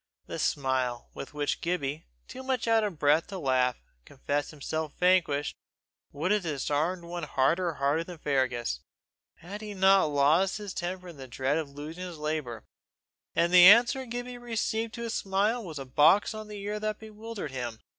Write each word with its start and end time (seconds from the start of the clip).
The 0.25 0.39
smile 0.39 1.11
with 1.13 1.35
which 1.35 1.61
Gibbie, 1.61 2.07
too 2.27 2.41
much 2.41 2.67
out 2.67 2.83
of 2.83 2.97
breath 2.97 3.27
to 3.27 3.37
laugh, 3.37 3.83
confessed 4.03 4.49
himself 4.49 4.95
vanquished, 4.99 5.55
would 6.11 6.31
have 6.31 6.41
disarmed 6.41 7.03
one 7.03 7.21
harder 7.21 7.75
hearted 7.75 8.07
than 8.07 8.17
Fergus, 8.17 8.79
had 9.35 9.61
he 9.61 9.75
not 9.75 10.05
lost 10.05 10.57
his 10.57 10.73
temper 10.73 11.09
in 11.09 11.17
the 11.17 11.27
dread 11.27 11.59
of 11.59 11.69
losing 11.69 12.03
his 12.03 12.17
labour; 12.17 12.63
and 13.35 13.53
the 13.53 13.65
answer 13.67 14.07
Gibbie 14.07 14.39
received 14.39 14.95
to 14.95 15.03
his 15.03 15.13
smile 15.13 15.63
was 15.63 15.77
a 15.77 15.85
box 15.85 16.33
on 16.33 16.47
the 16.47 16.59
ear 16.63 16.79
that 16.79 16.97
bewildered 16.97 17.51
him. 17.51 17.79